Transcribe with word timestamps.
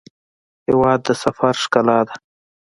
هېواد 0.67 0.99
د 1.05 1.09
سفر 1.23 1.53
ښکلا 1.63 1.99
ده. 2.07 2.15